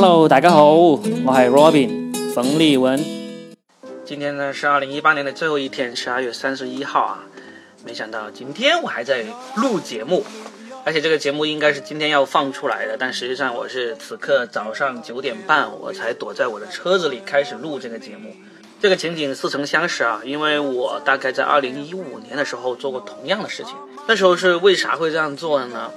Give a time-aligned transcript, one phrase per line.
[0.00, 3.04] Hello，大家好，我系 Robin 冯立文。
[4.04, 7.24] 今天呢是二零一八年的最后一天，十二月三十一号啊。
[7.84, 9.24] 没想到今天我还在
[9.56, 10.24] 录节目，
[10.84, 18.32] 而且这个节目应该是今天要放出来的，但实际上我是此刻早上九点半我才躲在我的车子里开始录这个节目。
[18.80, 23.74] 这个情景似曾相识啊，因为我大概在二零一五年的时候做过同样的事情。
[24.06, 25.90] 那时候是为啥会这样做呢？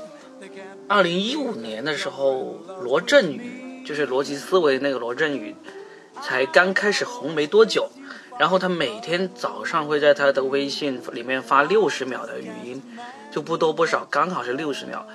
[0.88, 5.56] 二零一五年的时候，罗振宇就是逻辑思维那个罗振宇，
[6.22, 7.90] 才刚开始红没多久。
[8.40, 12.82] 然后他每天早上会在他的微信里面发六十秒的语音，
[13.30, 15.08] 就不多不少，刚好是六十秒。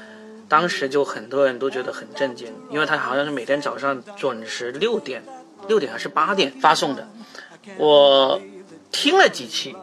[0.48, 5.24] 当时就很多人都觉得很震惊，因为他好像是每天早上准时六点，
[5.66, 7.08] 六点还是八点发送的。
[7.78, 8.40] 我
[8.92, 9.74] 听了几期，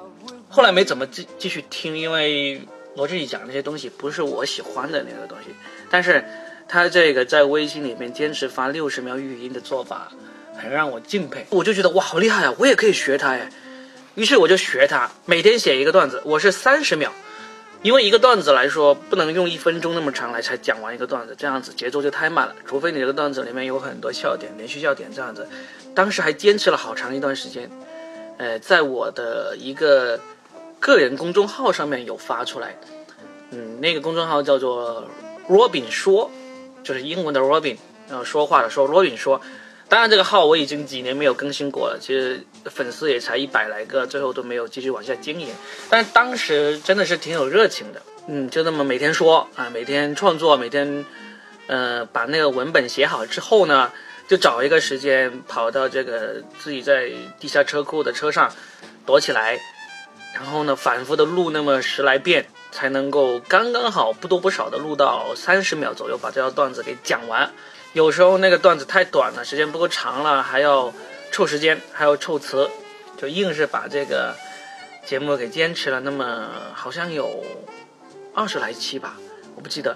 [0.47, 2.61] 后来没怎么继继续听，因为
[2.95, 5.53] 罗振宇讲那些东西不是我喜欢的那个东西。
[5.89, 6.23] 但是
[6.67, 10.11] 他这个在微信里面坚持发六十秒语音的做法，
[10.55, 11.45] 很让我敬佩。
[11.49, 12.55] 我就觉得哇，好厉害啊！
[12.57, 13.49] 我也可以学他哎。
[14.15, 17.11] 于是我就学他，每天写一个段子，我是三十秒，
[17.81, 22.55] 因为一个段子来说不能用一分钟那么长来才讲完一个段子，这样子节奏就太慢了。
[22.65, 25.47] 除非你这个段子里面有很多笑点，连续笑点这样子。
[25.95, 27.69] 当时还坚持了好长一段时间，
[28.37, 30.19] 呃，在我的一个
[30.79, 32.75] 个人公众号上面有发出来，
[33.51, 35.07] 嗯，那个公众号叫做
[35.49, 36.29] Robin 说，
[36.83, 37.77] 就是英文的 Robin，
[38.09, 39.41] 然后说话的说 Robin 说。
[39.89, 45.49] 当然，这个号我已经几年没有更新过了，其实粉丝也才一百来个，最后都没有继续往下经营。
[45.87, 51.05] 但当时真的是挺有热情的，嗯，就那么每天说啊，每天创作，每天，
[51.67, 53.91] 呃，把那个文本写好之后呢，
[54.27, 58.51] 就找一个时间跑到这个自己在地下车库的车上
[59.05, 59.59] 躲起来，
[60.33, 67.51] 然后呢，反复的录那么十来遍，才能够刚刚好不多不少的录到三十秒左右，把这条段子给讲完。
[67.93, 70.91] 有时候那个段子太短了，时间不够长了，还要
[71.31, 72.67] 凑时间，还要凑词，
[73.17, 74.35] 就硬是把这个
[75.05, 75.99] 节目给坚持了。
[75.99, 77.45] 那么好像有
[78.33, 79.15] 二十来期吧，
[79.55, 79.95] 我不记得。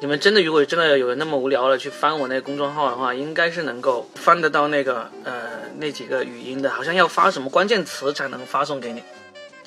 [0.00, 9.02] 你们真的如果真的有人那么无聊了去翻我那个公众号的话，应该是能够翻得到那个呃那几个语音的，好像要发什么关键词才能发送给你。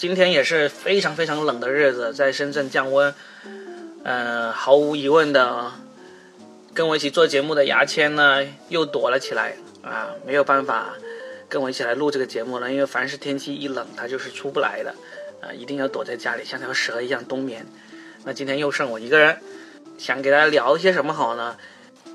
[0.01, 3.13] 今天也是非常非常冷的日子，在深圳降温，
[4.03, 5.73] 呃，毫无疑问的。
[6.73, 10.95] 跟我一起做节目的牙签呢，又躲了起来啊，没有办法
[11.47, 14.95] 跟我一起来录这个节目了，因为凡是天气一冷，它就是出不来的，
[15.40, 17.67] 啊，一定要躲在家里，像条蛇一样冬眠。
[18.23, 19.38] 那今天又剩我一个人，
[20.00, 21.57] 想给大家聊一些什么好呢？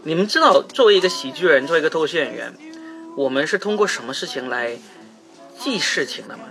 [0.03, 2.53] 你们知道，作为一个喜剧人，作为一个脱口秀演员，
[3.17, 4.77] 我们是通过什么事情来
[5.61, 6.47] 记事情的吗？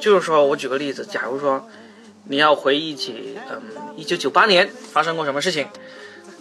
[0.00, 1.68] 就是说我举个例子，假如说
[2.24, 3.62] 你要回忆起，嗯，
[3.96, 5.68] 一九九八年发生过什么事情。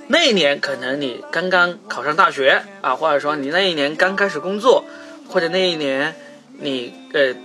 [0.08, 4.86] 那一年可能你刚刚考上大学啊，或者说你那一年刚开始工作，
[5.28, 6.16] 或者那一年
[6.59, 7.36] 你呃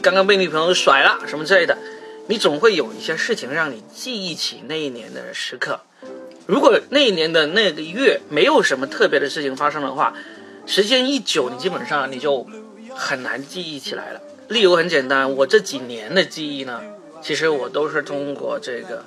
[0.00, 1.76] 刚刚被女朋友甩了什么之类的，
[2.28, 5.80] 你总会有一些事情让你记忆起那一年的时刻。
[6.46, 10.14] 如果那一年的那个月没有什么特别的事情发生的话，
[10.64, 12.46] 时间一久，你基本上你就
[12.94, 14.20] 很难记忆起来了。
[14.50, 16.80] 理由很简单，我这几年的记忆呢，
[17.22, 19.04] 其实我都是通过这个。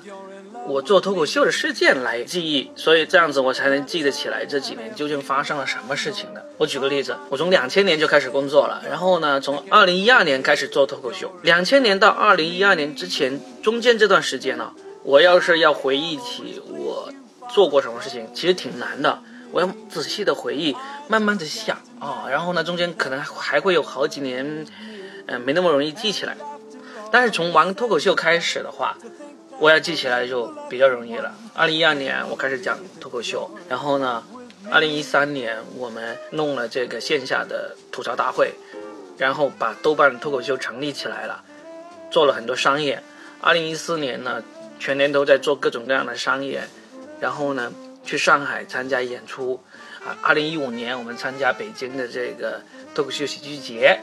[0.66, 6.46] 我做脱口秀的事件来记忆，所以这样子我才能记得起来这几年究竟发生了什么事情的。
[6.56, 11.30] 我举个例子，我从两千年就开始工作了，然后呢，从二零一二年开始做脱口秀。
[11.42, 14.72] 两千年到二零一二年之前中间这段时间呢，
[15.02, 17.12] 我要是要回忆起我
[17.50, 19.18] 做过什么事情，其实挺难的。
[19.52, 20.74] 我要仔细的回忆，
[21.06, 24.66] 慢慢的想啊，然后呢，中间可能还会有好几年，
[25.26, 26.36] 嗯，没那么容易记起来。
[27.10, 28.96] 但是从玩脱口秀开始的话，
[29.60, 31.34] 我要记起来就比较容易了。
[31.54, 34.24] 二零一二年我开始讲脱口秀，然后呢，
[34.70, 38.52] 二零一三年我们弄了这个线下的吐槽大会，
[39.16, 41.44] 然后把豆瓣脱口秀成立起来了，
[42.10, 43.02] 做了很多商业。
[43.40, 44.42] 二零一四年呢，
[44.80, 46.64] 全年都在做各种各样的商业，
[47.20, 47.72] 然后呢，
[48.04, 49.62] 去上海参加演出。
[50.04, 52.60] 啊，二零一五年我们参加北京的这个
[52.94, 54.00] 脱口秀喜剧节，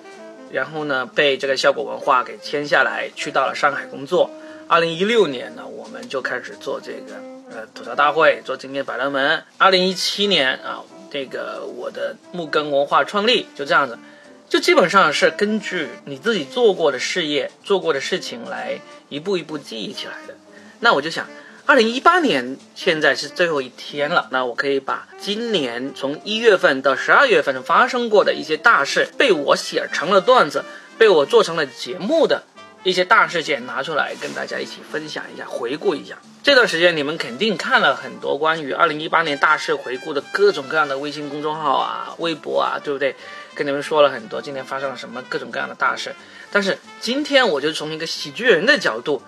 [0.51, 4.29] 然后呢，被这个效果文化给签下来，去到了上海工作。
[4.67, 7.15] 二零一六年呢，我们就开始做这个
[7.49, 9.43] 呃吐槽大会，做经典百乐门。
[9.57, 13.99] 二零一七年啊，这个我的木根文化创立就这样子，
[14.47, 20.35] 就基本上是根据你自己做过的事业、做过的事情来一步一步记忆起来的。
[20.79, 21.27] 那我就想，
[21.71, 30.65] 二零一八年现在是最后一天了，那我可以把今年从一月份到十二月份发生过的一些大事，被我写成了段子，
[30.97, 32.43] 被我做成了节目的。
[32.83, 36.17] 一些大事件拿出来跟大家一起分享一下，回顾一下。
[36.43, 43.15] 这段时间你们肯定看了很多关于二零一八年大事回顾的各种各样的微信公众号啊、微博啊，对不对？
[43.55, 46.13] 跟你们说了很多今天发生了什么各种各样的大事。
[46.51, 49.21] 但是今天我就从一个喜剧人的角度，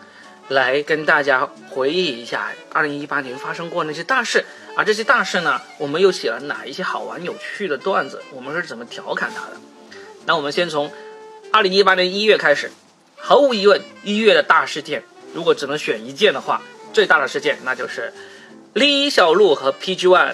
[0.53, 4.45] 来跟大家回忆一下二零一八年发生过那些大事。
[4.75, 8.21] 而这些大事呢，我们又写了哪一些好玩有趣的段子？
[8.31, 9.57] 我们是怎么调侃它的？
[10.25, 10.91] 那我们先从
[11.51, 12.71] 二零一八年一月开始。
[13.15, 15.03] 毫无疑问，一月的大事件，
[15.33, 16.61] 如果只能选一件的话，
[16.91, 18.11] 最大的事件那就是
[18.73, 20.33] 李小璐和 PG One，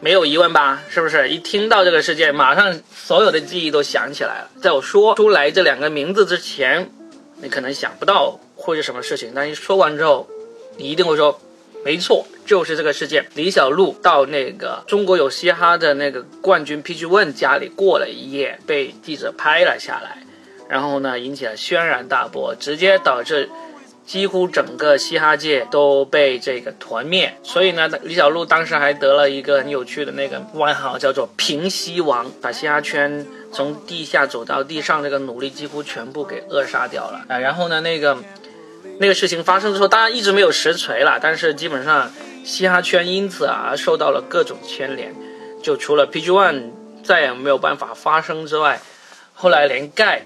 [0.00, 0.82] 没有疑问吧？
[0.88, 1.28] 是不是？
[1.28, 4.50] 一听到这个事件，马上所有的记忆都想起来了。
[4.62, 6.88] 在我说出来这两个名字之前，
[7.42, 10.28] 你可能想不到会是什么事情，但一说完之后，
[10.76, 11.40] 你一定会说，
[11.84, 13.26] 没错，就是这个事件。
[13.34, 20.24] 李小璐到那个中国有嘻哈的那个冠军 PG One 家里过了一夜，被记者拍了下来。
[20.68, 23.48] 然后呢，引起了轩然大波，直接导致
[24.04, 27.38] 几乎整个嘻哈界都被这个团灭。
[27.42, 37.38] 所以呢，李小璐当时还得了一个很有趣的那个外号，叫做“平西王”，把嘻哈圈从地下走到地上这个努力几乎全部给扼杀掉了啊。
[37.38, 38.18] 然后呢，那个
[39.00, 42.12] 那个事情发生之后，当然一直没有实锤了，但是基本上
[42.44, 45.14] 嘻哈圈因此啊受到了各种牵连。
[45.62, 46.70] 就除了 PG One
[47.02, 48.80] 再也没有办法发声之外，
[49.34, 50.24] 后来连盖。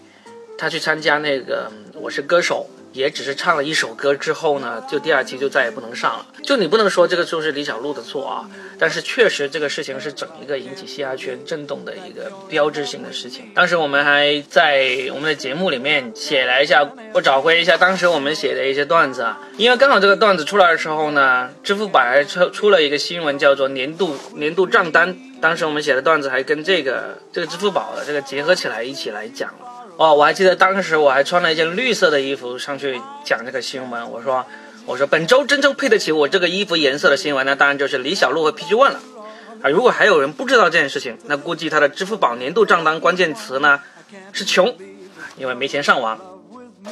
[0.58, 6.26] 他去参加那个《我是歌手》，也只是唱了一首歌之后呢，就第二期就再也不能上了。
[6.42, 8.48] 就你不能说这个就是李小璐的错啊，
[8.78, 13.50] 但是确实这个事情是整一个引起嘻哈圈震动的一个标志性的事情。
[13.54, 25.16] 当时我们还在我们的节目里面写了一下，我找回一下当时我们写的一些段子啊，因为刚好这个段子出来的时候呢，支付宝还出出了一个新闻，叫做年度年度账单。
[25.40, 29.71] 当时我们写的段子还跟这个这个支付宝的这个结合起来一起来讲了。
[29.98, 34.10] 哦，我还记得当时我还穿了一件绿色的衣服上去讲这个新闻。
[34.10, 34.44] 我说，
[34.86, 39.00] 我说本周真正配得起我这个衣服颜色的新闻，那当然就是李小璐和 PG One 了。
[39.62, 43.80] 啊，如果还有人不知道这件事情，那估计他的支付宝年度账单关键词呢
[44.32, 44.74] 是穷，
[45.36, 46.18] 因为没钱上网。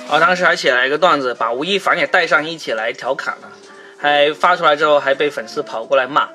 [0.08, 3.48] 啊，当时还写了一个段子，把吴亦凡也带上一起来调侃了，
[3.98, 6.28] 还发出来之后还被粉丝跑过来骂。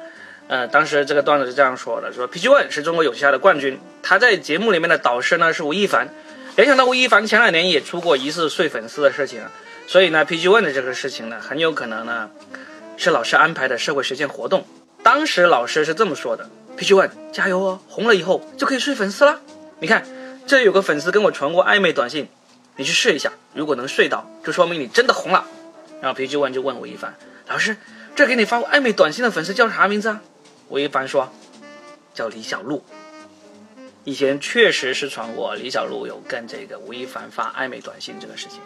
[0.48, 6.10] 呃，当时这个段子是这样说的：说 PG One 是中国有嘻哈的冠军，他在节目里面的导师呢是吴亦凡。
[6.56, 9.42] 联想到吴亦凡前两年也出过疑似睡粉丝的事情，
[9.88, 12.30] 所以呢，PG One 的这个事情呢，很有可能呢，
[12.96, 14.66] 是老师安排的社会实践活动。
[15.04, 19.42] 当时老师是这么说的：“PG One 加油哦，红了以后就可以睡粉丝了。
[19.80, 20.08] 你看，
[20.48, 22.30] 这有个粉丝跟我传过暧昧短信，
[22.78, 25.46] 你去试一下，如果能睡到，就说明你真的红了。”
[26.02, 27.16] 然后 PG One 就问吴亦凡
[27.50, 27.76] ：“老师，
[28.16, 30.22] 这给你发过暧昧短信的粉丝叫啥名字啊？”
[30.70, 31.34] 吴亦凡说
[32.16, 32.82] ：“叫李小璐。”
[34.06, 38.62] 以前确实是传过李小璐有跟这个吴亦凡发暧昧短信这个事情，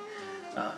[0.55, 0.75] 啊，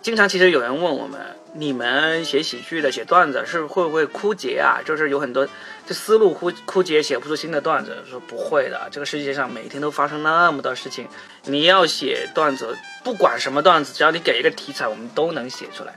[0.00, 4.80] 经常其实有人问我们，你们写喜剧的写段子是会不会枯竭啊？
[4.84, 5.48] 就是有很多
[5.84, 7.96] 这思路枯枯竭，写不出新的段子。
[8.08, 11.08] 说不会的，这个世界上每天都发生那么多事情，
[11.44, 15.94] 你要写段子，不管什么段子，只要你给一个题材，我们都能写出来，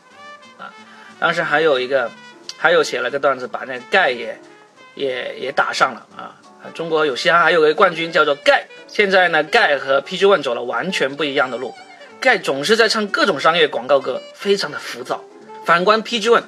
[0.57, 0.73] 啊。
[1.19, 2.09] 当时还有一个，
[2.57, 4.39] 还有写了个段子，把那个盖也
[4.95, 6.35] 也也打上了啊。
[6.73, 11.73] 中国有嘻哈还有个冠军叫做盖，现在呢，盖和 PG One 走了完全不一样的路。
[12.19, 15.23] 盖总是在唱各种商业广告歌，非常的浮躁。
[15.65, 16.43] 反观 PG One，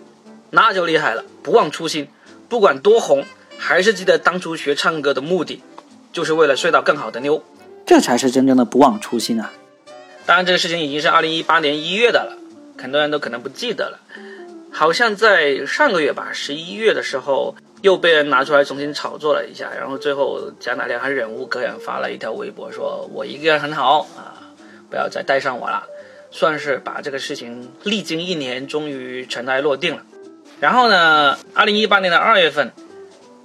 [0.51, 2.07] 那就厉害了，不忘初心，
[2.47, 3.25] 不管多红，
[3.57, 5.61] 还是记得当初学唱歌的目的，
[6.11, 7.43] 就是为了睡到更好的妞。
[7.85, 9.51] 这才是真正的不忘初心啊！
[10.25, 12.37] 当然，这个事情已经是二零一八年一月的了，
[12.81, 13.99] 很多人都可能不记得了。
[14.71, 17.55] 好像在上个月吧，十一月的时候。
[17.83, 24.39] 又被人拿出来重新炒作了一下，然后最后贾乃亮还忍无可忍发了一条微博，说我一个人很好啊，
[24.89, 25.83] 不要再带上我了，
[26.31, 30.03] 算是把这个事情历经一年终于尘埃落定了。
[30.61, 32.71] 然后呢，二零一八年的二月份，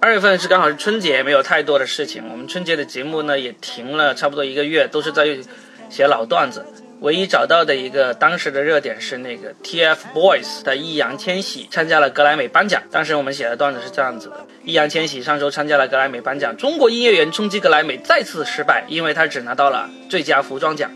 [0.01, 5.37] 二月份是刚好是春节，没有太多的事情，我们春节的节目呢也停了差不多一个月，都是在
[5.91, 6.65] 写老段子。
[7.01, 12.83] 唯一找到的一个当时的热点是那个 TFBOYS 的易烊千玺参加了格莱美颁奖。
[12.91, 20.91] 当时我们写的段子是这样子的：易烊千玺上周参加了格莱美颁奖，中国音乐人冲击格莱美再次失败，因为他只拿到了最佳服装奖，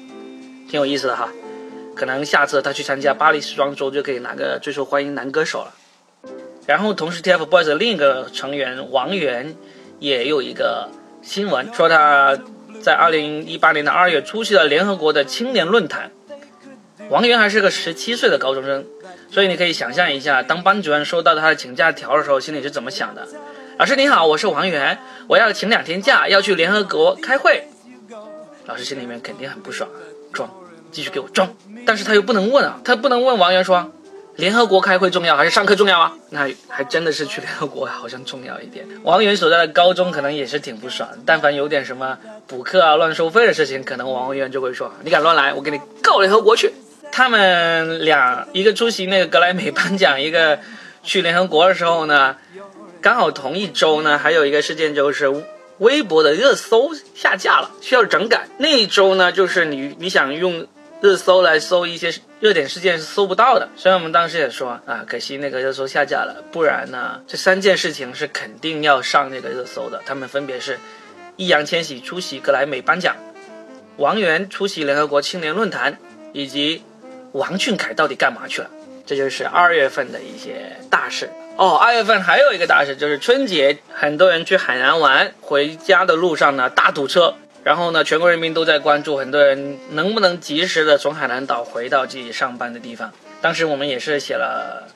[0.68, 1.28] 挺有意思的哈。
[1.94, 5.72] 可能下次他去参加巴黎时装周就可以拿个最受欢迎男歌手了。
[6.66, 9.54] 然后同时 TFBOYS 的另一个成员王源
[10.00, 10.88] 也有一个
[11.22, 12.36] 新闻说他。
[12.82, 16.10] 在二零一八年的二月，出席了联合国的青年论坛。
[17.08, 18.84] 王源还是个十七岁的高中生，
[19.30, 23.26] 所以你可以想象一下，当班主任收到他的请假条的时候，心里是怎么想的？
[23.78, 24.98] 老师你好，我是王源，
[25.28, 27.68] 我要请两天假，要去联合国开会。
[28.66, 29.88] 老师心里面肯定很不爽，
[30.32, 30.48] 装
[30.90, 31.54] 继续给我装。
[31.86, 33.92] 但是他又不能问啊，他不能问王源说，
[34.36, 36.14] 联合国开会重要还是上课重要啊？
[36.30, 38.86] 那还真的是去联合国好像重要一点。
[39.02, 46.72] 王源所在的高中可能也是挺不爽，但凡有点什么补课啊、乱收费的事情，可能王源就会说，你敢乱来，我给你告联合国去。
[47.10, 50.58] 他们俩一个出席那个格莱美颁奖，一个
[51.02, 52.36] 去联合国的时候呢，
[53.00, 55.30] 刚好同一周呢，还有一个事件就是
[55.78, 58.48] 微博的热搜下架了，需要整改。
[58.56, 60.66] 那一周呢，就是你你想用
[61.02, 63.68] 热搜来搜一些热点事件是搜不到的。
[63.76, 70.00] 所以我们当时也说啊，可惜那个热搜下架了，不然呢，这三件事情是肯定要上那个热搜的。
[70.06, 70.78] 他们分别是
[71.36, 73.16] 易烊千玺出席格莱美颁奖，
[73.96, 75.98] 王源出席联合国青年论坛，
[76.32, 76.82] 以及。
[77.32, 78.68] 王俊凯到底干嘛去了？
[79.06, 81.76] 这就是二月份的一些大事哦。
[81.76, 87.34] 二月份还有一个大事，就是春节，很多人去海南玩，回家的路上呢大堵车，
[87.64, 93.10] 然后呢全国人民都在关注，很多人能不能及时的从海南岛回到自己上班的地方。
[93.40, 94.86] 当时我们也是写了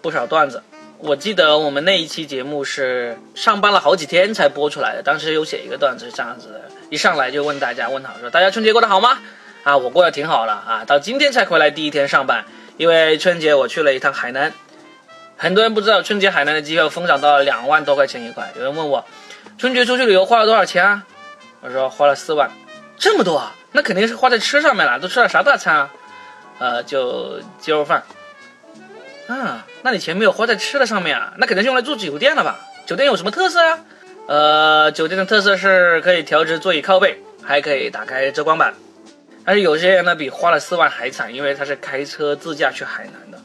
[0.00, 0.62] 不少段子，
[1.04, 5.02] 我记得我们那一期节目是上班了好几天才播出来的。
[5.02, 9.18] 当时有写一个段子是这样子的，一上来就问大家问好说，大家春节过得好吗？
[9.64, 12.44] 啊，我过得挺好了啊，到今天才回来第一天上班，
[12.76, 14.52] 因为春节我去了一趟海南。
[15.36, 18.52] 很多人不知道，春节海南的机票疯涨到了两万多块钱一块。
[18.54, 19.04] 有人问我，
[19.58, 21.02] 春节出去旅游花了多少钱啊？
[21.62, 22.48] 我说花了四万，
[22.96, 23.52] 这么多啊？
[23.72, 25.90] 那肯定是花在吃上面了，都吃了啥大餐啊？
[26.60, 28.04] 呃，就鸡肉饭。
[29.38, 31.34] 啊，那你钱没有花在吃的上面啊？
[31.38, 32.60] 那肯定是用来住酒店了吧？
[32.86, 33.80] 酒店有什么特色啊？
[34.26, 38.74] 呃，酒店的特色是可以调直座椅靠背，还可以打开遮光板。
[39.44, 43.38] 但是有些人呢，比花了四万还惨，因为他是开车自驾去海南的，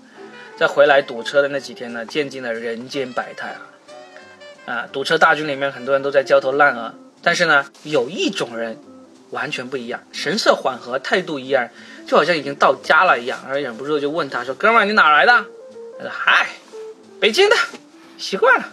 [0.55, 3.55] 在回来堵车的那几天呢，见尽了人间百态
[4.67, 4.71] 啊！
[4.71, 8.77] 啊，堵车大军里面很多人都在焦头烂额，但是呢，有一种人
[9.31, 11.67] 完全不一样，神色缓和，态度一样，
[12.05, 15.45] 就好像已经到家了一样，而忍不住就问他说：“哥们儿，你哪来的？”
[15.97, 16.47] 他说：“嗨，
[17.19, 17.55] 北京的，
[18.17, 18.65] 习惯了。”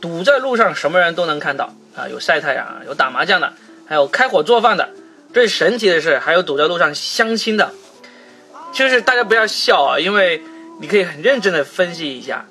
[0.00, 3.52] 堵在路上，什么人都能看到啊，有晒太阳，有打麻将的，
[3.86, 4.90] 还有开火做饭的。
[5.34, 7.72] 最神奇的是，还有堵在路上相亲的，
[8.72, 10.42] 就是大家不要笑啊，因为
[10.80, 12.46] 你可以很认真的分析一下，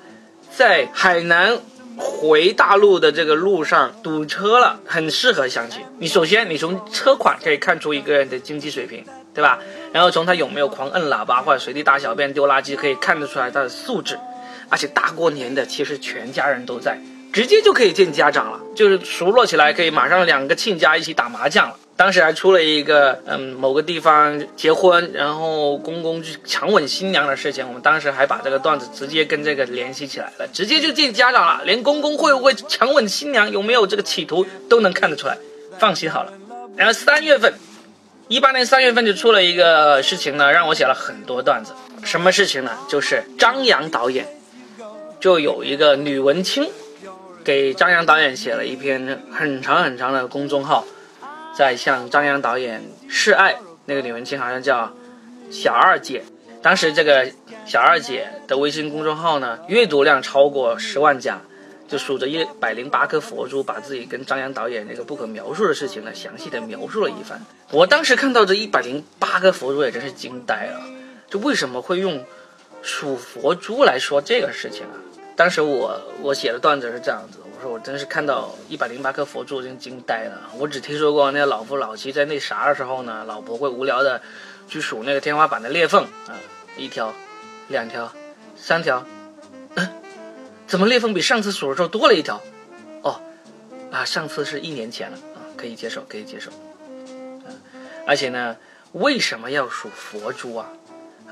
[0.54, 1.58] 在海南
[1.98, 5.82] 回大陆的这个路上堵车了，很适合相亲。
[5.98, 9.58] 你首先你从车款可以看出一个人的经济水平，对吧？
[9.92, 14.18] 然后从他有没有狂摁喇叭或者随地大小便丢垃圾，可以看得出来他的素质。
[14.70, 16.98] 而且大过年的，其实全家人都在，
[17.32, 21.76] 直接就可以见家长了，就是熟络起来，可以马上两个亲家一起打麻将了。
[21.98, 27.66] 当时还出了一个，嗯，某个地方结婚，然后公公去强吻新娘的事情。
[27.66, 35.36] 我们当时还把这个段子直接跟这个联系起来了，直接就见家长了，连公公会不会强吻新娘，有没有这个企图都能看得出来。
[35.80, 36.32] 放心好了。
[36.76, 37.52] 然后三月份，
[38.28, 41.72] 一八年三月份就出了一个事情呢，让我写了很多段子。
[42.04, 42.78] 什么事情呢？
[42.88, 44.28] 就是张扬导演
[45.18, 46.70] 就有一个女文青，
[47.42, 50.86] 给张扬导演写了一篇很长很长的公众号。
[51.58, 54.94] 在向张扬导演示爱，那个女文青好像叫
[55.50, 56.22] 小二姐。
[56.62, 57.28] 当时这个
[57.66, 61.40] 小二姐的微信公众号呢，阅读量超过十万加，
[61.88, 67.44] 就数着一百零八颗佛珠，把自己跟张扬导演那个不可描述的事情呢，详细的描述了一番。
[67.72, 70.80] 我当时看到这一百零八颗佛珠，也真是惊呆了。
[71.28, 72.24] 就为什么会用
[72.82, 74.94] 数佛珠来说这个事情啊？
[75.34, 77.40] 当时我我写的段子是这样子。
[77.58, 80.48] 我说我真是看到一百零八颗佛珠，真惊呆了。
[80.58, 84.22] 我只听说过那老夫老妻在那啥的时候呢，老婆会无聊的
[84.68, 86.38] 去数那个天花板的裂缝啊，
[86.76, 87.12] 一条、
[87.66, 88.12] 两条、
[88.56, 89.04] 三条，
[90.68, 92.40] 怎么裂缝比上次数的时候多了一条？
[93.02, 93.20] 哦，
[93.90, 96.52] 啊，上次是一年前了啊，可以接受，可以接受。
[98.06, 98.56] 而且呢，
[98.92, 100.70] 为什么要数佛珠啊？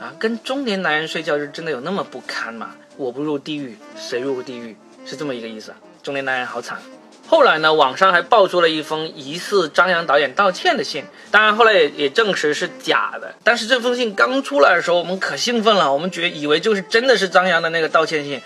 [0.00, 2.74] 啊，跟中年男人睡觉是真的有那么不堪吗？
[2.96, 4.76] 我不入地狱，谁入地狱？
[5.04, 5.78] 是这么一个意思啊。
[6.06, 6.78] 中年男人好惨。
[7.26, 13.34] 后来呢，网上还爆出了一封疑似张扬导演道歉的信，当然后来也也证实是假的。
[13.42, 18.40] 但是这封信刚出来的时候，我们可兴奋了，我们觉以为就是真的是张扬的那个道歉信，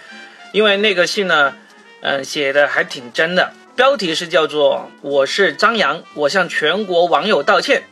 [0.52, 1.52] 因为那个信呢，
[2.00, 3.52] 嗯，写的还挺真的。
[3.76, 7.82] 标题是叫做“我是张扬，我向全国网友道歉”。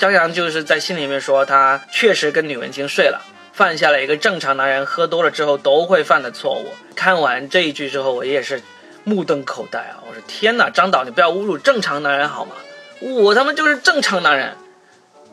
[0.00, 3.20] 张扬就是在信里面说，他确实跟女文清睡了。
[3.60, 6.64] 犯下了一个正常男人喝多了之后都会犯的错误。
[6.94, 8.62] 看完这一句之后，我也是
[9.04, 10.00] 目瞪口呆啊！
[10.08, 12.52] 我说天哪，张导，你不要侮辱正常男人好吗？
[13.00, 14.56] 我他妈就是正常男人，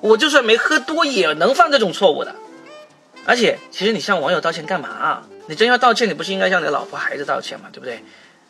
[0.02, 2.36] 我就算没喝多也能犯这种错误的。
[3.26, 5.24] 而且，其实你向网友道歉干嘛？
[5.48, 7.70] 你真要道歉，你不是应该向你老婆孩子道歉吗？
[7.72, 8.04] 对不对？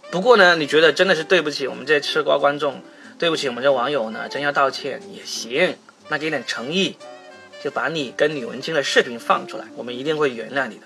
[0.10, 2.82] 不过呢，你觉得真的是对不起我们这些吃瓜观众，
[3.20, 4.28] 对不起我们这网友呢？
[4.28, 5.76] 真要道歉也行，
[6.10, 6.98] 那给点诚意。
[7.64, 10.84] 就把你跟李文清的视频放出来，我们一定会原谅你的，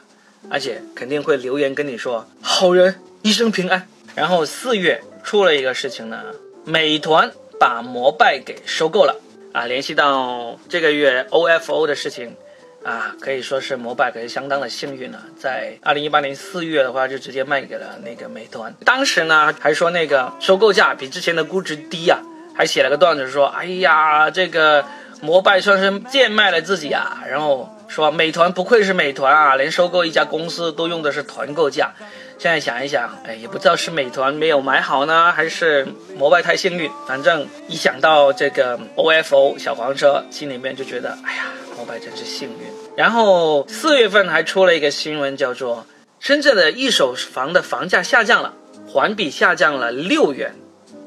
[0.50, 3.88] 而且肯定会留言跟你说好人一生平安。
[4.16, 6.24] 然后四月出了一个事情呢，
[6.66, 9.16] 美团把摩拜给收购了
[9.54, 12.36] 啊，联系到这个月 OFO 的事情。
[12.84, 18.74] 啊，可以说是摩拜可是相当的幸运了，在二零一八年四月的话，就直接卖给了那个美团。
[18.84, 22.20] 当时呢，还说那个收购价比之前的估值低呀，
[22.56, 24.84] 还写了个段子说，哎呀，这个
[25.22, 27.24] 摩拜算是贱卖了自己啊。
[27.30, 31.92] 然后说美团不愧是美团啊，连收购一家公司都用的是团购价。
[32.38, 35.88] 现在想一想，哎，也不知道是美团没有买好呢，还是
[36.18, 36.92] 摩拜太幸运。
[37.08, 41.46] 反正一想到这个 OFO 小黄车，心里面就觉得，哎呀。
[41.78, 42.68] 摩拜真是幸运。
[42.96, 45.88] 然后四月份还出了一个新闻，叫做
[46.20, 48.54] 深圳的一手房的房价下降了，
[48.88, 50.54] 环比下降了六元。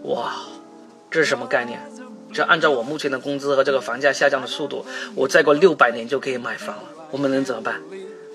[0.05, 0.33] 哇，
[1.13, 1.79] 这是什么概念？
[2.35, 6.83] 就按照我目前的工资和这个房价下降的速度，我再过六百年就可以买房了。
[7.13, 7.81] 我们能怎么办？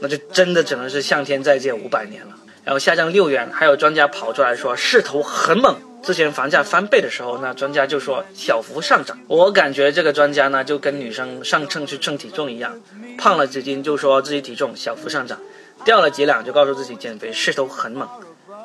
[0.01, 2.33] 那就真的只能是向天再借五百年了。
[2.63, 5.75] 然后下降六元，还有专家跑出来说势头很猛。
[6.01, 9.19] 之前房价翻倍的时候，那专家就说小幅上涨。
[9.27, 12.79] 我感觉这个专家呢，就跟女生上秤去称体重一样，
[13.17, 15.37] 胖了几斤就说自己体重小幅上涨，
[15.83, 18.07] 掉了几两就告诉自己减肥势头很猛。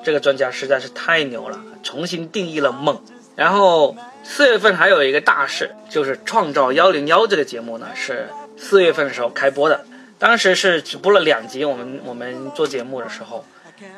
[0.05, 3.01] 这个专家实在是太牛了，重新定义了猛。
[3.37, 9.85] 然后四月份还有一个大事，就是《创造幺零幺》这个节目呢，是四月份的时候开播的，
[10.19, 11.65] 当时是只播了两集。
[11.65, 13.45] 我们我们做节目的时候。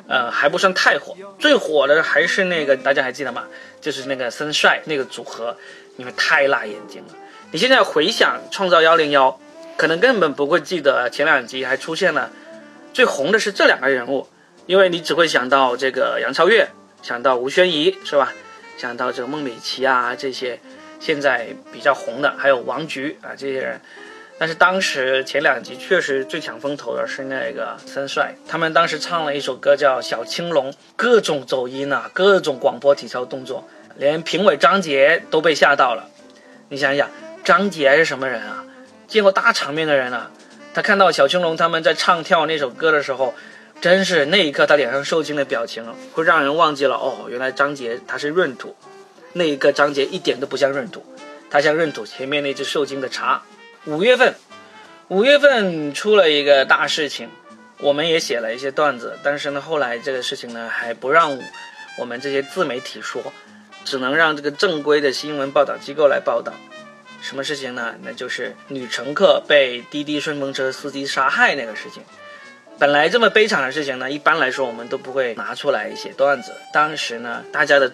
[0.09, 3.45] 呃，还不算太火，最火的还是那个，大家还记得吗？
[3.79, 5.55] 就是那个森帅那个组合，
[5.99, 7.15] 因为太辣眼睛了。
[7.53, 9.31] 你现在回想《创造幺零幺》，
[9.77, 12.31] 可能根本不会记得前两集还出现了
[12.95, 14.27] 最红的是这两个人物，
[14.65, 16.71] 因为你只会想到这个杨超越，
[17.03, 18.33] 想到吴宣仪是吧？
[18.77, 20.59] 想到这个孟美岐啊这些
[21.01, 23.81] 现在比较红的，还有王菊啊这些人。
[24.39, 33.67] 但是当时前两集确实最抢风头的是那个森帅，他们当时唱了一首歌叫《小青龙》，各种走音啊，各种广播体操动作，
[33.97, 36.11] 连评委张杰都被吓到了。
[36.69, 37.11] 你想一想，
[37.45, 38.67] 张杰是什么人啊？
[39.07, 40.31] 见过大场面的人啊，
[40.75, 43.35] 他看到小青龙他们在唱跳那首歌的时候，
[43.81, 48.77] 真是那一刻他脸上受惊的表情，会让人忘记了哦，原来张杰他是闰土。
[49.35, 51.05] 那一刻张杰一点都不像闰土，
[51.51, 53.43] 他像闰土前面那只受惊的茶。
[53.85, 54.35] 五月份，
[55.09, 57.29] 五月份出了一个大事情，
[57.79, 61.39] 我们也写了一些段子，但是呢，后来这个事情呢还不让
[61.99, 63.23] 我们这些自媒体说，
[63.85, 66.55] 只能让这个正规的新闻报道机构来报道。
[67.21, 67.95] 什么事情呢？
[68.03, 72.03] 那就是女乘客被滴滴顺风车司机杀害那个事情。
[72.79, 76.53] 本来这么悲惨的事情呢，一般来说我们都不会拿出来写段子。
[76.73, 77.93] 当时呢，大家的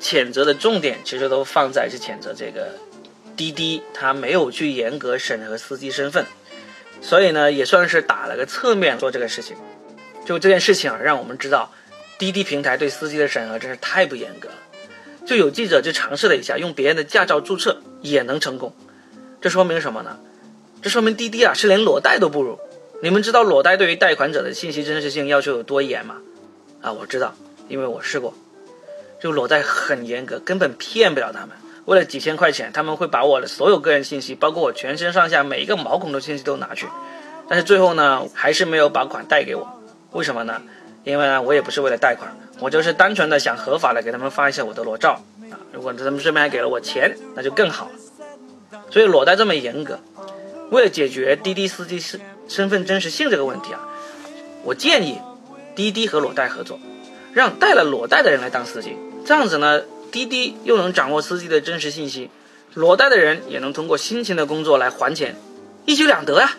[0.00, 2.74] 谴责的重点其实都放在是谴责这个。
[3.36, 6.24] 滴滴他没有去严格审核司机身份，
[7.02, 9.54] 所以呢也算是打了个侧面做这个事情。
[10.24, 11.70] 就这件事情啊，让我们知道
[12.18, 14.54] 滴滴平台对司机的审核真是太不严格了。
[15.26, 18.74] 就有记者就尝试了一下，用别人的驾照注册也能成功，
[19.40, 20.18] 这说明什么呢？
[20.80, 22.58] 这说明滴滴啊是连裸贷都不如。
[23.02, 26.16] 你们知道裸贷对于贷款者的信息真实性要求有多严吗？
[26.80, 27.34] 啊，我知道，
[27.68, 28.32] 因为我试过，
[29.20, 31.50] 就裸贷很严格，根本骗不了他们。
[31.84, 36.86] 为了几千块钱，他们会把我的所有个人信息，包括我全身上下每一个毛孔的信息都拿去，
[37.48, 39.80] 但是最后呢，还是没有把款贷给我。
[40.12, 40.62] 为什么呢？
[41.04, 45.54] 因为呢，我也不是为了贷款，我就是单纯的想合法的给他们发一下我的裸照啊。
[45.72, 48.80] 如果他们顺便还给了我钱，那就更好了。
[48.90, 50.00] 所以裸贷这么严格，
[50.70, 53.80] 为了解决滴滴司机是身份真实性这个问题啊，
[54.64, 55.18] 我建议
[55.74, 56.78] 滴滴和裸贷合作，
[57.32, 59.82] 让带了裸贷的人来当司机，这样子呢。
[60.12, 62.30] 滴滴又能掌握司机的真实信息，
[62.72, 65.36] 裸贷的人也能通过辛勤的工作来还钱，
[65.84, 66.56] 一举两得啊。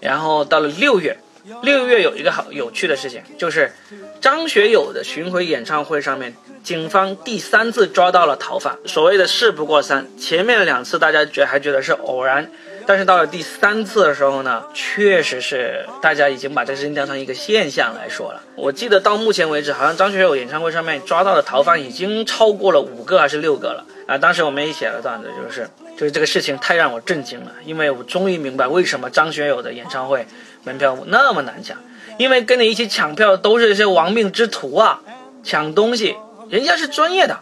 [0.00, 1.16] 然后到了六月，
[1.62, 3.72] 六月有一个好有趣的事情，就是
[4.20, 8.76] 张学友的巡回演唱会上面，警方第三次抓到了逃犯。
[8.84, 12.50] 所谓的事不过三，前面两次大家觉还觉得是偶然。
[12.86, 18.42] 但是到了第三次的时候呢，确实是大家已经把这个事情当成一个现象来说了。
[18.56, 24.18] 我记得到目前为止，好像张学友演唱会上面抓到的逃犯已经超过了五个还是六个了啊！
[24.18, 30.26] 当时我们也写了段子，就是就是这个事情太让我震惊了，因为我终于明白为什么张学友的演唱会
[30.64, 31.76] 门票那么难抢，
[32.18, 35.00] 因为跟你一起抢票都是一些亡命之徒啊，
[35.42, 36.16] 抢东西，
[36.50, 37.38] 人家是专业的。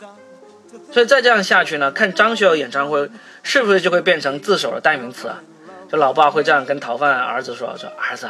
[0.93, 3.09] 所以再这样下去呢，看张学友演唱会
[3.43, 5.41] 是不是就会变成自首的代名词啊？
[5.91, 8.29] 就老爸会这样跟逃犯儿子说：“说儿子，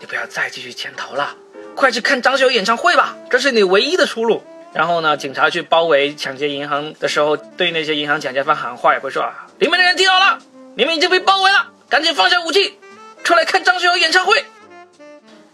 [0.00, 1.34] 你不要再继续潜逃了，
[1.74, 10.38] 快去看张学友演唱会吧，这是你唯一的出路。”然后呢，警察去包围抢劫银行的时候，对那些银行抢劫犯喊话，也会说：“里面的人听好了，
[10.76, 12.78] 你们已经被包围了，赶紧放下武器，
[13.22, 14.44] 出来看张学友演唱会。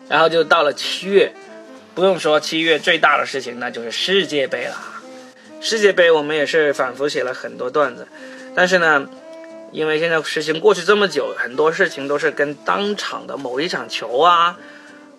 [0.08, 1.32] 然后就到了七月，
[1.94, 4.74] 不用说，七月最大的事情那就是世界杯了。
[5.60, 8.08] 世界杯我们也是反复写了很多段子，
[8.54, 9.06] 但是呢，
[9.72, 14.58] 因为现在事情过去这么久，很多事情都是跟当场的某一场球啊，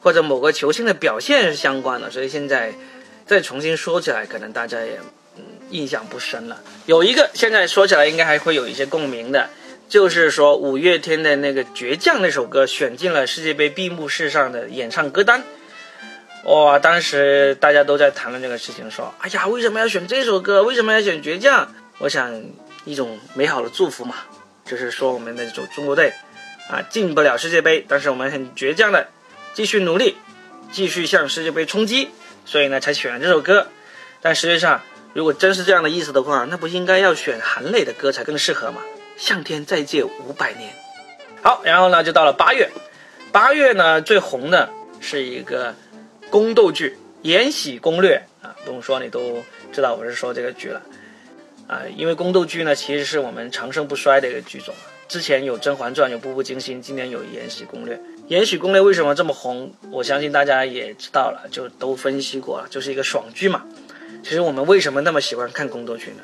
[0.02, 2.74] 或者某个球星的表现是相关的，所以现在
[3.28, 5.00] 再重新说起来，可能大家也
[5.38, 6.60] 嗯印象不深了。
[6.88, 9.48] 有一个现在说起来应该还会有一些共鸣的，
[9.88, 15.44] 就是说五月天的那个《倔强》那首歌选进了世界杯闭幕式上的演唱歌单。
[16.46, 16.80] 哇！
[16.80, 20.64] 当时大家都在谈论这个事情，说：“哎呀，为什么要选这首歌？
[20.64, 21.66] 为什么要选《倔强》？”
[22.00, 22.44] 我想，
[22.84, 24.16] 一种美好的祝福嘛，
[24.66, 26.14] 就是说我们的中中国队
[26.68, 29.10] 啊进不了世界杯，但是我们很倔强的
[29.54, 30.18] 继续努力，
[30.72, 32.10] 继续向世界杯冲击，
[32.44, 33.68] 所以呢才选了这首歌。
[34.20, 34.82] 但实际上，
[35.14, 38.82] 如果真是这样的意思的话，那不应该要选韩磊的歌才更适合吗？
[39.16, 40.74] 向天再借五百年。
[41.44, 42.72] 好，然后呢就到了八月，
[43.32, 45.76] 八月呢最红的是一个。
[46.32, 46.88] 宫斗剧
[47.24, 50.82] 《延禧攻略》啊，不用说，你都知道我是说这个剧了
[51.68, 51.82] 啊。
[51.98, 54.74] 因为宫斗剧呢，其实是我们长盛不衰的一个剧种。
[55.10, 57.96] 之前有《甄嬛传》，有《步步惊心》，今年有《延禧攻略》。
[58.30, 59.74] 《延禧攻略》为什么这么红？
[59.92, 63.66] 我相信大家也知道了，就都分析过了，就是一个爽剧嘛。
[64.24, 66.24] 其实我们为什么那么喜欢看宫斗剧呢？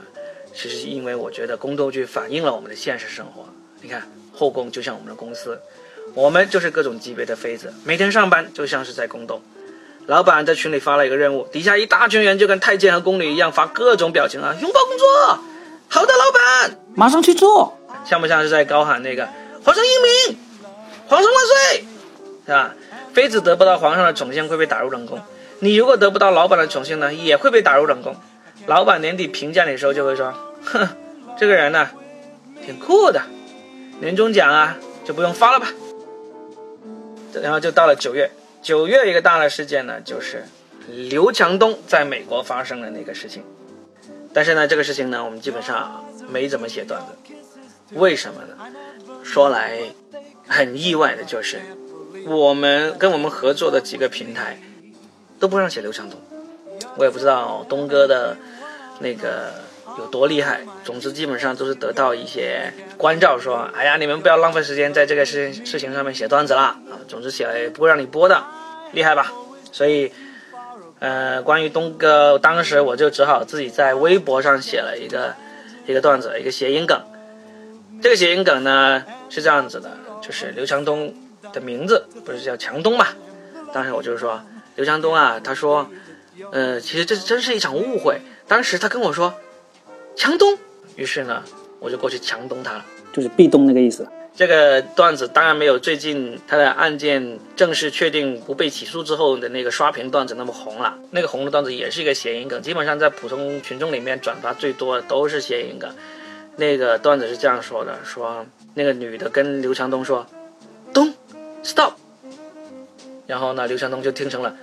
[0.54, 3.46] 其实因为我觉得宫斗剧反映了我们的现实生活。
[3.82, 5.60] 你看，后宫就像我们的公司，
[6.14, 9.42] 我们就是各种级别的妃子，每天上班就像是在宫斗。
[10.08, 15.40] 老板在群里发了一个任务，底下一大群人就跟太监和宫女一样发各种表情啊，拥抱工作。
[15.90, 17.78] 好的，老板，马上去做。
[18.06, 19.28] 像不像是在高喊那个
[19.66, 19.92] 皇上英
[20.30, 20.40] 明，
[21.08, 21.86] 皇上万岁，
[22.46, 22.74] 是吧？
[23.14, 25.20] 妃子得不到皇上的宠幸会被打入冷宫，
[25.60, 28.16] 你如果得不到老板的宠幸呢，也会被打入冷宫。
[28.66, 30.88] 老板年底评价你的时候就会说，哼，
[31.38, 31.90] 这个人呢，
[32.66, 33.22] 挺酷的，
[34.00, 35.68] 年终奖啊就不用发了吧。
[37.42, 38.32] 然后就到了九月。
[38.62, 40.46] 九月一个大的事件呢，就是
[40.88, 43.44] 刘强东在美国发生的那个事情。
[44.34, 47.34] 但是呢，这个事情呢，我们基本上没怎么写段子。
[47.94, 48.56] 为什么呢？
[49.24, 49.80] 说来
[50.48, 51.60] 很意外的就是，
[52.26, 54.60] 我们跟我们合作的几个平台
[55.40, 56.20] 都不让写刘强东。
[56.98, 58.36] 我也不知道东哥的
[59.00, 59.54] 那个
[59.98, 60.62] 有多厉害。
[60.84, 68.44] 总之，基本上都是得到一些关照，说：“哎呀，你们不要浪费时间在这个事事情上面写段子啦啊！”总之写了也不会让你播的。
[68.94, 69.34] 厉害吧？
[69.72, 70.12] 所以，
[71.00, 75.36] 呃，关于东哥，当时我就只好自己在微博上写了一个
[75.86, 77.02] 一个段子，一个谐音梗。
[78.02, 81.14] 这个谐音梗呢是这样子的，就是刘强东
[81.52, 83.08] 的名字不是叫强东嘛？
[83.74, 84.42] 当时我就是说
[84.76, 85.90] 刘强东啊，他说，
[86.52, 88.22] 呃，其实这真是一场误会。
[88.48, 89.34] 当时他跟我说
[90.18, 90.58] 强东，
[90.96, 91.44] 于是呢，
[91.80, 94.06] 我就过去强东他了，就是壁咚那个意思。
[94.36, 100.98] 这个段子当然没有最近他的案件正式确定不被起诉之后的那个刷屏段子那么红了。
[101.12, 105.90] 那个红的段子也是一个谐音梗，基本上在普通群众里面转发最多的都是谐音梗。
[106.56, 110.26] 那个段子是这样说的：说那个女的跟刘强东说
[110.94, 111.14] ，Don't
[111.64, 111.94] stop，
[113.28, 114.56] 然后呢，刘强东就听成了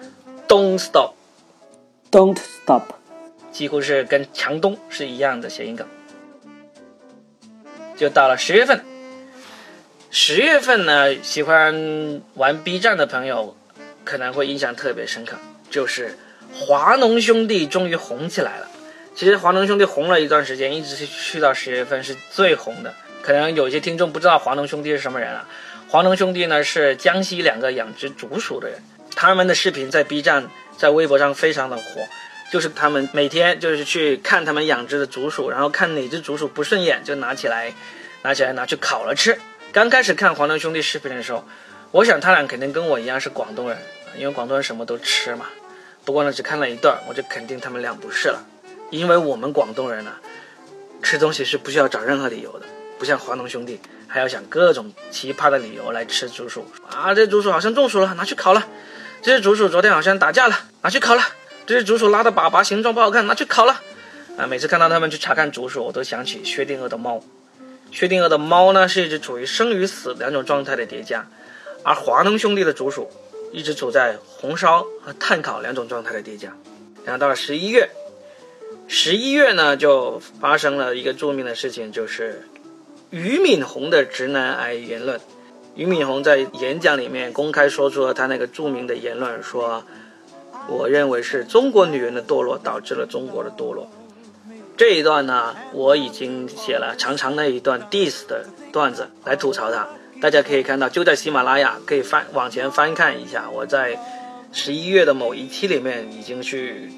[0.48, 2.82] Don't stop，Don't stop，
[3.54, 5.86] 几乎是跟强东是一样的谐音梗。
[7.96, 8.84] 就到了十月份。
[10.10, 13.56] 十月份呢，喜欢玩 B 站的朋友
[14.04, 15.36] 可能会印象特别深刻，
[15.70, 16.18] 就是
[16.52, 18.68] 华农兄弟终于红起来了。
[19.14, 22.92] 其实华农兄弟红了一段时间，一直是去到十月份是最红的。
[23.22, 25.48] 可能有些听众不知道华农兄弟是什么人啊？
[25.88, 28.82] 华农兄弟呢是江西两个养殖竹鼠的人，
[29.14, 31.82] 他们的视频在 B 站、在微博上非常的火，
[32.54, 37.74] 就是他们每天就是去看他们养殖的竹鼠，然后看哪只竹鼠不顺眼就拿起来，
[38.22, 39.36] 拿起来拿去烤了吃。
[39.72, 41.44] 刚开始看黄龙兄弟视频的时候，
[41.90, 43.76] 我想他俩肯定跟我一样是广东人，
[44.16, 45.46] 因为广东人什么都吃嘛。
[46.04, 48.46] 不过呢，只看了一段，我就肯定他们俩不是了，
[48.90, 50.12] 因为我们广东人呢，
[51.02, 52.66] 吃东西是不需要找任何理由的，
[53.00, 57.12] 不像华农兄弟还要想各种奇葩的理由来吃竹鼠啊。
[57.12, 58.62] 这竹鼠好像中暑了，拿去烤了；
[59.22, 61.22] 这只竹鼠昨天好像打架了，拿去烤了；
[61.66, 63.80] 这只竹鼠拉的粑粑形状不好看，拿去烤了。
[64.36, 67.22] 啊，每次看到他们去查看竹鼠，我都想起薛定谔的猫。
[67.90, 71.26] 薛定谔的猫呢，是一只处于生与死两种状态的叠加，
[71.84, 73.08] 而华能兄弟的竹鼠
[73.52, 76.52] 一直处在红烧和炭烤两种状态的叠加。
[77.04, 77.88] 然后到了十一月，
[78.88, 82.48] 十一月呢就发生了一个著名的事情，就是
[83.10, 85.20] 俞敏洪的直男癌言论。
[85.76, 89.84] 俞敏洪在演讲里面公开说出了他那个著名的言论，说
[90.68, 93.88] ：“我认为是中国女人的堕落导致了中国的堕落。”
[94.76, 99.86] 这一段呢，我已经写了长长的一段 diss 的段子来吐槽他，
[100.20, 103.96] 大家可以看到，就在喜马拉雅，可以翻往前翻看一下，我在
[104.52, 106.90] 十一月的某一期里面已经去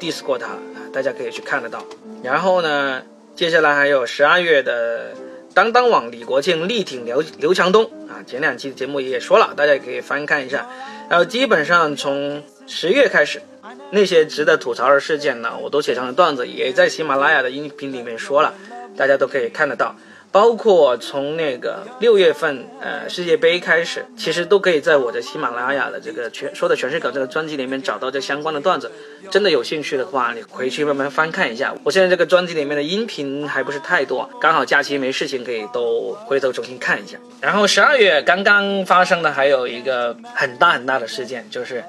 [0.00, 0.58] diss 过他，
[0.92, 1.84] 大家可以去看得到。
[2.24, 3.02] 然后呢，
[3.36, 5.12] 接下来还有十二月的
[5.54, 10.66] 当当网李国庆力挺刘刘强东啊，前两期的节目也说了，大家也可以翻看一下。
[11.08, 13.42] 然后基本上从十月开始，
[13.90, 18.54] 那些值得吐槽的事件呢，我都写成了段子，也在喜马拉雅的音频里面说了，
[18.96, 19.96] 大家都可以看得到。
[20.32, 28.92] 包括从那个六月份，呃，世界杯开始，其实都可以在我的喜马拉雅的这个全说的全是梗这个专辑里面找到这相关的段子。
[29.32, 31.74] 真的有兴趣的话，你回去慢慢翻看一下。
[31.82, 37.18] 我现在这个专辑里面的音频还不是太多，刚好假期没事情，可以都回头重新看一下。
[37.40, 41.82] 然后十二月刚刚发生的还有一个很大很大的事件，就是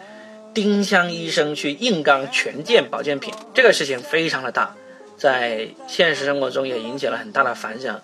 [0.53, 4.75] 丁香医生去硬刚权健保健品，这个事情非常的大。
[5.17, 8.01] 在现实生活中也引起了很大的反响，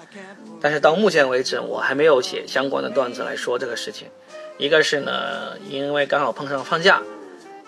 [0.62, 4.08] 但是到目前为止，我还没有写相关的段子来说这个事情。
[4.60, 7.02] 一个是呢，因为刚好碰上放假；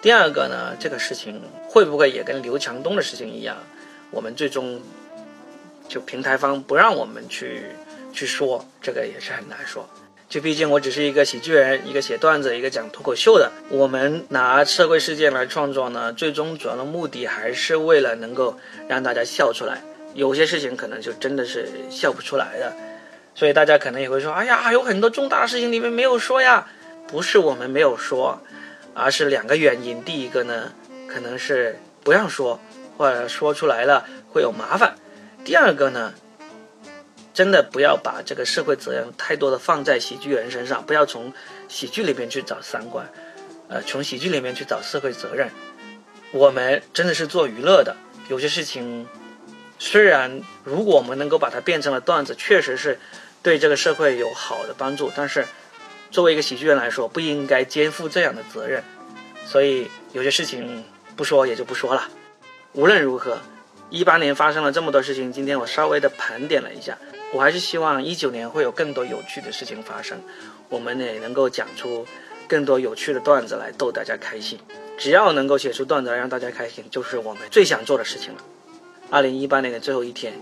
[0.03, 3.57] 第二个呢，这个事情会不会也跟刘强东的事情一样，
[4.11, 4.79] 我们最终
[5.87, 7.63] 就平台方不让我们去
[8.13, 9.89] 去说，这个也是很难说。
[10.29, 13.51] 就毕竟我只是一个喜剧人，一个写段子，一个讲脱口秀的。
[13.69, 18.55] 我们拿社会事件来创作呢，最终主要的目的还是为了能够
[18.87, 19.81] 让大家笑出来。
[20.13, 22.71] 有些事情可能就真的是笑不出来的，
[23.33, 26.67] 所以大家可能也会说：“哎呀，有很多重大的事情你们没有说呀。”
[27.09, 28.39] 不是我们没有说，
[28.93, 30.03] 而是两个原因。
[30.03, 30.71] 第一个呢，
[31.07, 32.59] 可能是不让说，
[32.99, 34.91] 或者说出来了会有麻烦；
[35.43, 36.13] 第二个呢。
[37.39, 41.31] 真的不要把这个社会责任太多的放在喜剧人身上，不要从
[41.69, 43.09] 喜剧里面去找三观，
[43.69, 45.49] 呃，从喜剧里面去找社会责任。
[46.33, 47.95] 我们真的是做娱乐的，
[48.27, 49.07] 有些事情
[49.77, 52.99] 虽然如果我们能够把它变成了段子，确实是
[53.41, 55.45] 对这个社会有好的帮助，但是
[56.11, 58.83] 作为一个喜剧人来说，不应该肩负这样的责任。
[59.45, 60.83] 所以有些事情
[61.15, 62.09] 不说也就不说了。
[62.73, 63.37] 无论如何，
[63.89, 66.97] 一八年发生了这么多事情，今天我稍微的盘点了一下。
[67.31, 70.19] 我还是希望一九年会有更多有趣的事情发生，
[70.67, 72.05] 我们也能够讲出
[72.47, 74.57] 更多有趣的段子来逗大家开心。
[74.97, 78.39] 只要能够写出段子来让大家开心，就是我们最想做的事情了。
[79.11, 80.33] 二零一八年的最后一天，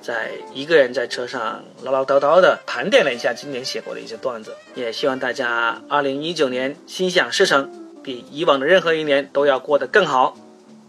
[0.00, 7.70] 在一个人在车上唠唠叨叨的盘点了一下今年写过的一些段子，也希望大家二零一九年心想事成，
[8.02, 10.36] 比以往的任何一年都要过得更好。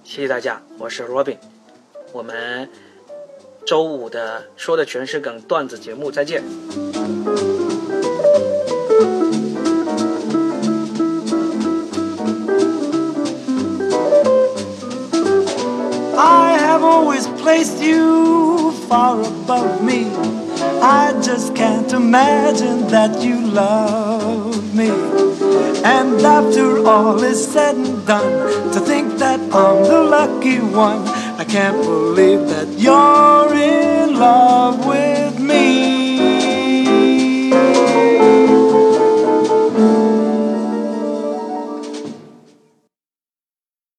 [0.04, 1.38] 谢谢大家，我是 Robin，
[2.14, 2.70] 我们。
[3.65, 6.43] 周五的说的全是梗段子节目，再见。
[16.19, 20.07] I have always placed you far above me.
[20.81, 24.91] I just can't imagine that you love me.
[25.85, 31.10] And after all is said and done, to think that I'm the lucky one, I
[31.52, 35.91] can't believe that you're in love with me.